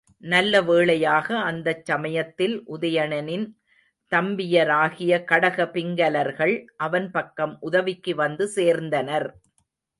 நல்லவேளையாக 0.23 1.27
அந்தச் 1.41 1.85
சமயத்தில் 1.85 2.55
உதயணனின் 2.67 3.45
தம்பியராகிய 4.11 5.19
கடக 5.31 5.67
பிங்கலர்கள் 5.71 6.55
அவன் 6.79 7.11
பக்கம் 7.11 7.57
உதவிக்கு 7.61 8.15
வந்து 8.15 8.47
சேர்ந்தனர். 8.55 9.29